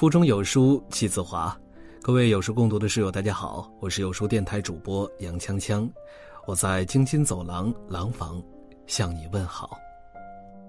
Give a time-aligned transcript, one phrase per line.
[0.00, 1.54] 腹中有书气自华，
[2.00, 5.86] 各位有书共读的室友，大家好，我是有书电台主播杨锵锵，
[6.46, 8.42] 我在京津走廊廊坊
[8.86, 9.78] 向你问好。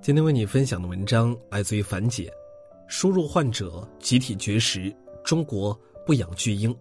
[0.00, 2.32] 今天为你分享的文章来自于樊姐，
[2.86, 4.90] 输入患者集体绝食，
[5.22, 6.74] 中国不养巨婴。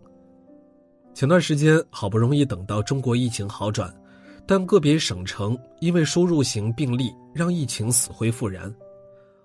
[1.13, 3.93] 前段时间好不容易等到中国疫情好转，
[4.45, 8.73] 但个别省城因为输入型病例让疫情死灰复燃，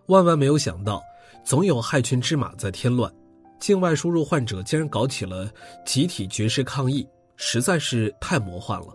[0.07, 1.03] 万万没有想到。
[1.45, 3.13] 总有害群之马在添乱，
[3.59, 5.51] 境外输入患者竟然搞起了
[5.85, 8.89] 集体绝食抗议，实在是太魔幻了。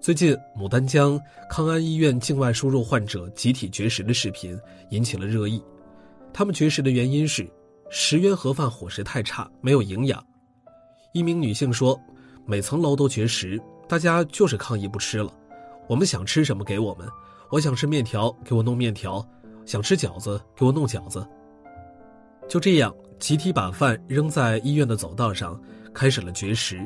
[0.00, 4.56] 最近，牡丹江康安医院境外输入患者集体绝食的视频
[4.90, 5.62] 引起了热议。
[6.32, 7.50] 他们绝食的原因是
[7.90, 10.24] 十元盒饭伙食太差，没有营养。
[11.12, 12.00] 一名女性说
[12.46, 15.32] ：“每层楼都绝食，大家就是抗议不吃了。
[15.88, 17.08] 我们想吃什么给我们，
[17.50, 19.26] 我想吃面条，给我弄面条。”
[19.68, 21.22] 想吃饺子，给我弄饺子。
[22.48, 25.60] 就这样，集体把饭扔在医院的走道上，
[25.92, 26.80] 开始了绝食。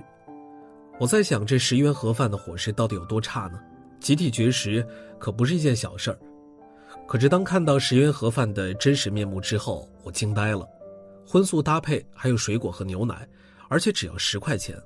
[0.98, 3.60] 我在想，这十元盒饭的伙食到底有多差呢？
[4.00, 4.84] 集体绝食
[5.20, 6.18] 可不是一件小事儿。
[7.06, 10.68] 可是当看到十元盒饭的真实面目之后，我惊呆了。
[11.24, 13.24] 荤素搭配，还有水果和牛奶，
[13.68, 14.76] 而且只要十块钱，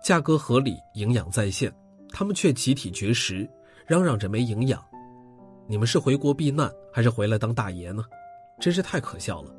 [0.00, 1.74] 价格合理，营养在线，
[2.10, 3.50] 他们却集体绝食，
[3.84, 4.80] 嚷嚷着没营养。
[5.68, 8.02] 你们是回国避难，还是回来当大爷呢？
[8.58, 9.54] 真是太可笑了！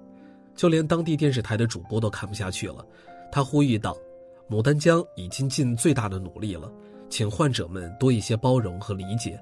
[0.55, 2.83] 就连当地电视台的主播都看不下去了，
[3.31, 3.95] 他呼吁道
[4.49, 6.67] ：“牡丹江已经尽最大的努力了，
[7.11, 9.39] 请患者们多一些包容和理解。”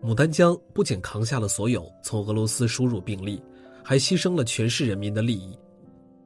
[0.00, 3.42] 牡丹江不仅扛下了所有从俄罗斯输入病例，
[3.82, 5.58] 还牺牲了全市人民的利益。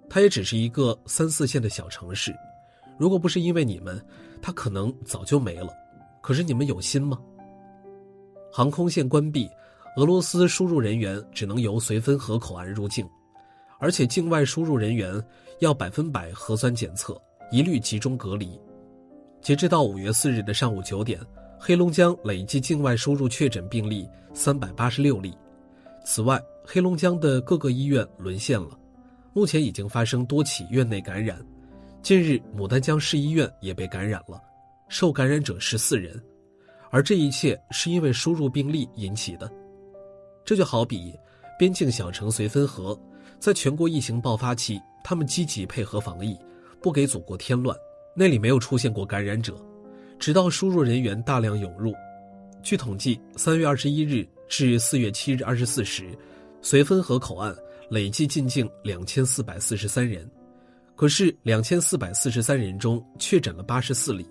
[0.06, 2.30] 它也只是一个三四线的小城市，
[2.98, 3.98] 如果不是因为你们，
[4.42, 5.72] 它可能早就没了。
[6.20, 7.18] 可是你们有心吗？
[8.52, 9.48] 航空线关闭，
[9.96, 13.06] 俄罗斯输入人员只能由绥芬河口岸入境，
[13.78, 15.22] 而且境外输入人员
[15.60, 17.20] 要百分百核酸检测，
[17.50, 18.58] 一律集中隔离。
[19.42, 21.20] 截至到五月四日的上午九点，
[21.58, 25.36] 黑龙江累计境外输入确诊病例三百八十六例。
[26.06, 28.70] 此外，黑龙江的各个医院沦陷了，
[29.34, 31.38] 目前已经发生多起院内感染。
[32.00, 34.40] 近日，牡丹江市医院也被感染了，
[34.88, 36.18] 受感染者十四人。
[36.90, 39.50] 而这一切是因为输入病例引起的，
[40.44, 41.18] 这就好比
[41.58, 42.98] 边境小城绥芬河，
[43.38, 46.36] 在全国疫情爆发期，他们积极配合防疫，
[46.80, 47.76] 不给祖国添乱，
[48.14, 49.56] 那里没有出现过感染者，
[50.18, 51.94] 直到输入人员大量涌入。
[52.62, 56.16] 据统计，三月二十一日至四月七日二十四时，
[56.62, 57.54] 绥芬河口岸
[57.90, 60.28] 累计进境两千四百四十三人，
[60.94, 64.26] 可是两千四百四十三人中确诊了八十四例。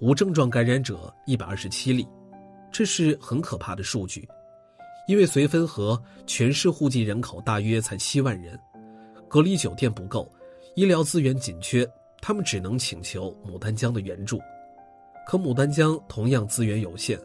[0.00, 2.06] 无症状感染者一百二十七例，
[2.72, 4.26] 这是很可怕的数据。
[5.10, 8.56] 因为绥芬河全市户籍人口大约才七万人，
[9.28, 10.30] 隔离酒店不够，
[10.76, 11.84] 医疗资源紧缺，
[12.22, 14.40] 他们只能请求牡丹江的援助。
[15.26, 17.18] 可牡丹江同样资源有限，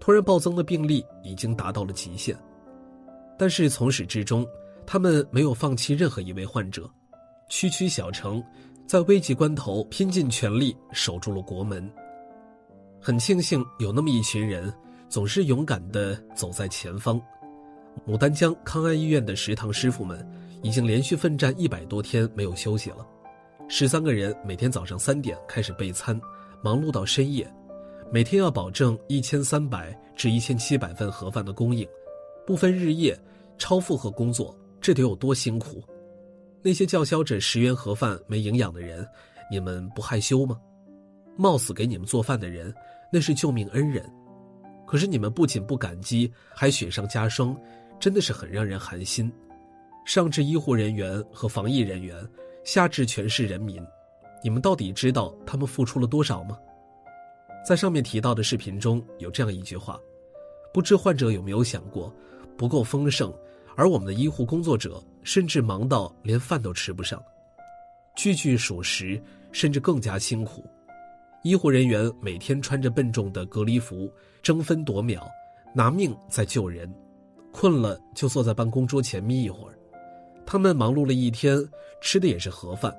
[0.00, 2.36] 突然暴增的病例已经达到了极限。
[3.38, 4.44] 但是从始至终，
[4.84, 6.90] 他们没有放弃任何一位患者，
[7.48, 8.42] 区区小城，
[8.84, 11.88] 在危急关头拼尽全力守住了国门。
[13.00, 14.74] 很庆幸有那么一群人，
[15.08, 17.20] 总是勇敢地走在前方。
[18.06, 20.26] 牡丹江康安医院的食堂师傅们，
[20.62, 23.06] 已经连续奋战一百多天没有休息了。
[23.68, 26.18] 十三个人每天早上三点开始备餐，
[26.62, 27.50] 忙碌到深夜，
[28.12, 31.86] 每天要保证一千三百至一千七百份盒饭的供应，
[32.46, 33.18] 不分日夜，
[33.58, 35.82] 超负荷工作，这得有多辛苦？
[36.62, 39.06] 那些叫嚣着十元盒饭没营养的人，
[39.50, 40.58] 你们不害羞吗？
[41.36, 42.74] 冒死给你们做饭的人，
[43.12, 44.08] 那是救命恩人，
[44.88, 47.54] 可是你们不仅不感激，还雪上加霜，
[48.00, 49.30] 真的是很让人寒心。
[50.06, 52.26] 上至医护人员和防疫人员，
[52.64, 53.86] 下至全市人民，
[54.42, 56.58] 你们到底知道他们付出了多少吗？
[57.66, 60.00] 在上面提到的视频中有这样一句话：
[60.72, 62.10] 不知患者有没有想过，
[62.56, 63.30] 不够丰盛，
[63.76, 67.22] 而我们的医护工作者甚至忙到连饭都吃不上，
[68.16, 69.22] 句句属实，
[69.52, 70.64] 甚至更加辛苦。
[71.48, 74.12] 医护人员每天穿着笨重的隔离服，
[74.42, 75.26] 争分夺秒，
[75.74, 76.92] 拿命在救人。
[77.50, 79.78] 困了就坐在办公桌前眯一会儿。
[80.44, 81.58] 他们忙碌了一天，
[82.02, 82.94] 吃的也是盒饭。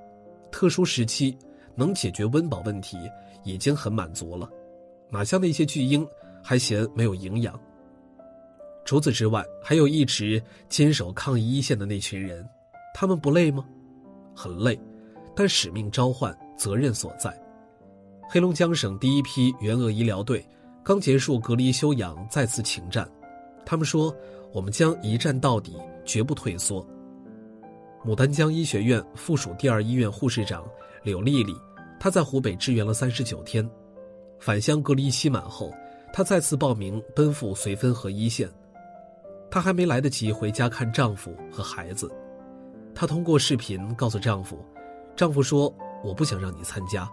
[0.51, 1.37] 特殊时期
[1.75, 2.97] 能解决温饱问题
[3.43, 4.49] 已经很满足了，
[5.11, 6.03] 哪像那些巨婴
[6.43, 7.53] 还嫌没有营养。
[8.83, 12.43] 除此之外，还有一直坚守抗疫一线的那群人，
[12.95, 13.63] 他们不累吗？
[14.35, 14.79] 很累，
[15.35, 17.31] 但使命召唤，责任所在。
[18.31, 20.47] 黑龙江省第一批援鄂医疗队
[20.83, 23.09] 刚结束隔离休养，再次请战。
[23.65, 24.15] 他们说
[24.53, 26.85] ：“我们将一战到底，绝不退缩。”
[28.05, 30.63] 牡丹江医学院附属第二医院护士长
[31.01, 31.55] 柳丽丽，
[31.99, 33.67] 她在湖北支援了三十九天，
[34.39, 35.73] 返乡隔离期满后，
[36.13, 38.47] 她再次报名奔赴绥芬河一线。
[39.49, 42.07] 她还没来得及回家看丈夫和孩子，
[42.93, 44.63] 她通过视频告诉丈夫，
[45.15, 45.73] 丈夫说
[46.05, 47.09] ：“我不想让你参加，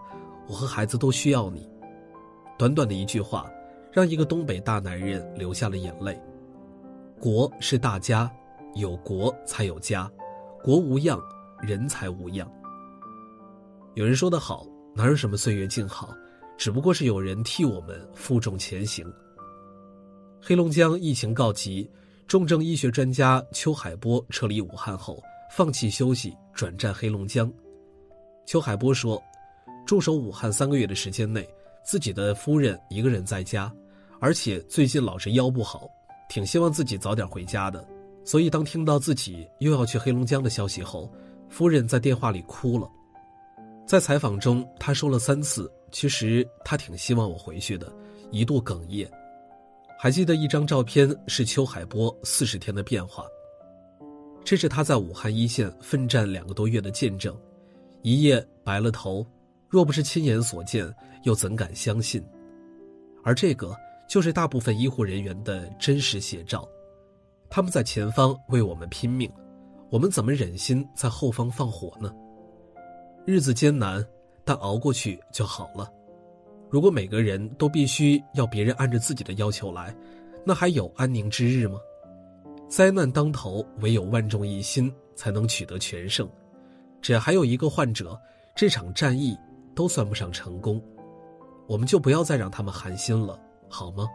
[0.47, 1.69] 我和孩子都需要你。”
[2.57, 3.49] 短短的一句话，
[3.91, 6.19] 让一个东北大男人流下了眼泪。
[7.19, 8.31] 国是大家，
[8.75, 10.11] 有国才有家。
[10.63, 11.21] 国无恙，
[11.61, 12.51] 人才无恙。
[13.93, 14.65] 有人说得好，
[14.95, 16.13] 哪有什么岁月静好，
[16.57, 19.05] 只不过是有人替我们负重前行。
[20.41, 21.89] 黑龙江疫情告急，
[22.27, 25.21] 重症医学专家邱海波撤离武汉后，
[25.51, 27.51] 放弃休息，转战黑龙江。
[28.45, 29.21] 邱海波说
[29.87, 31.47] ：“驻守武汉三个月的时间内，
[31.81, 33.73] 自己的夫人一个人在家，
[34.19, 35.89] 而且最近老是腰不好，
[36.27, 37.87] 挺希望自己早点回家的。”
[38.25, 41.09] 所以，当听到自己又要去黑龙江的消息后，
[41.47, 42.85] 夫人在电话里哭了。
[43.85, 47.89] 在采访中，他说了三次：“其实他挺希望我回去的。”
[48.29, 49.09] 一度哽咽。
[49.97, 53.25] 还记得一张照片，是邱海波四十天的变化。
[54.43, 57.33] 这是他在武汉一线奋战两个多月的见证。
[58.01, 59.25] 一夜白了头，
[59.69, 60.93] 若不是亲眼所见，
[61.23, 62.23] 又怎敢相信？
[63.23, 63.75] 而这个，
[64.07, 66.67] 就是大部分医护人员的真实写照。
[67.49, 69.29] 他们在前方为我们拼命，
[69.89, 72.13] 我们怎么忍心在后方放火呢？
[73.25, 74.05] 日子艰难，
[74.45, 75.91] 但熬过去就好了。
[76.69, 79.93] 如果每个人都必须要别人按着自己的要求来，
[80.45, 81.79] 那还有安宁之日吗？
[82.69, 86.29] 灾难当头，唯有万众一心，才能取得全胜。
[87.01, 88.19] 只要还有一个患者，
[88.55, 89.37] 这场战役
[89.77, 90.83] 都算不上成功。
[91.67, 93.39] 我们就不要再让他们寒心了，
[93.69, 94.07] 好吗？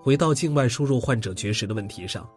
[0.00, 2.28] 回到境外输入患者绝食的问题上，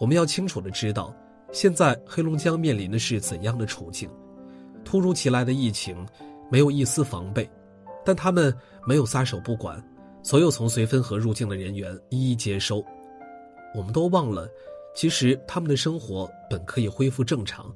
[0.00, 1.14] 我们要清楚的知道，
[1.52, 4.08] 现在黑龙江面临的是怎样的处境。
[4.84, 6.06] 突如其来的疫情，
[6.50, 7.48] 没有一丝防备，
[8.06, 8.56] 但他们
[8.86, 9.82] 没有撒手不管，
[10.22, 12.82] 所有从绥芬河入境的人员一一接收。
[13.74, 14.48] 我们都忘了，
[14.94, 17.70] 其实他们的生活本可以恢复正常，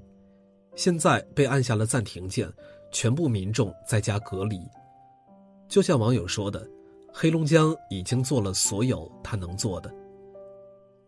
[0.74, 2.48] 现在被按下了暂停键，
[2.90, 4.60] 全部民众在家隔离。
[5.68, 6.68] 就像网友说的。
[7.10, 9.92] 黑龙江已经做了所有他能做的。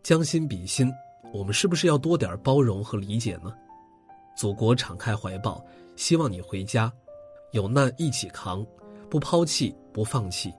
[0.03, 0.91] 将心比心，
[1.31, 3.53] 我们是不是要多点包容和理解呢？
[4.35, 5.63] 祖国敞开怀抱，
[5.95, 6.91] 希望你回家，
[7.51, 8.65] 有难一起扛，
[9.09, 10.51] 不抛弃不放弃，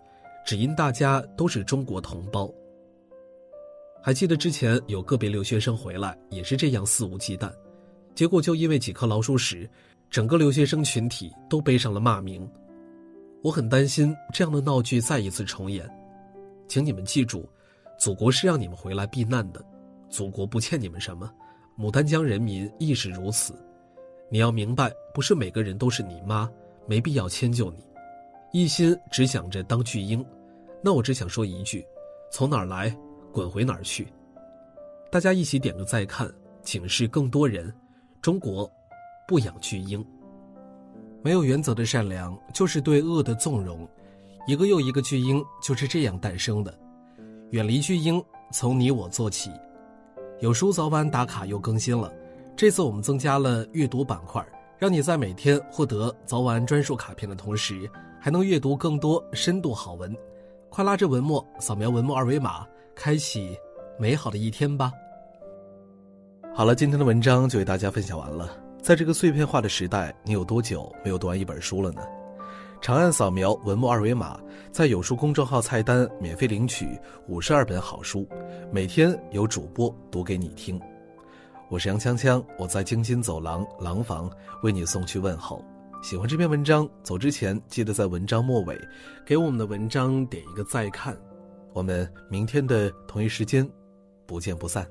[0.47, 2.51] 只因大家都是中国同胞。
[4.01, 7.53] 还记得之前有个别留学生回来也是这样肆无忌惮，
[8.15, 9.69] 结果就因为几颗老鼠屎，
[10.13, 12.47] 整个留学生群体都背上了骂名。
[13.43, 15.89] 我很担心这样的闹剧再一次重演，
[16.69, 17.49] 请你们记住，
[17.99, 19.65] 祖国是让你们回来避难的，
[20.11, 21.33] 祖国不欠你们什么，
[21.79, 23.55] 牡丹江人民亦是如此。
[24.29, 26.47] 你要明白，不是每个人都是你妈，
[26.87, 27.83] 没必要迁就你，
[28.53, 30.23] 一心只想着当巨婴。
[30.83, 31.83] 那我只想说一句：
[32.31, 32.95] 从哪儿来，
[33.33, 34.07] 滚回哪儿去。
[35.11, 36.31] 大家一起点个再看，
[36.63, 37.73] 警示更多人：
[38.21, 38.71] 中国
[39.27, 40.05] 不养巨婴。
[41.23, 43.89] 没有原则的善良，就是对恶的纵容。
[44.47, 46.77] 一个又一个巨婴就是这样诞生的。
[47.51, 49.51] 远离巨婴，从你我做起。
[50.41, 52.13] 有书早晚打卡又更新了，
[52.57, 54.45] 这次我们增加了阅读板块，
[54.79, 60.13] 让你在每天获得早晚专属卡片的同时，还能阅读更多深度好文。
[60.69, 63.57] 快拉着文末，扫描文末二维码，开启
[63.97, 64.91] 美好的一天吧。
[66.53, 68.51] 好了，今天的文章就为大家分享完了。
[68.83, 72.03] 在这个碎片化的时代，你有多久没有读完一本书了呢？
[72.81, 74.41] 长按扫描文末二维码，
[74.73, 76.99] 在有书公众号菜单免费领取
[77.29, 78.29] 五十二本好书，
[78.73, 80.81] 每天有主播读给你听。
[81.71, 84.29] 我是杨锵锵，我在京津走廊廊坊
[84.65, 85.65] 为你送去问候。
[86.03, 88.77] 喜欢这篇文章，走之前记得在文章末尾
[89.25, 91.17] 给我们的文章点一个再看。
[91.73, 93.65] 我们明天的同一时间
[94.27, 94.85] 不见不散。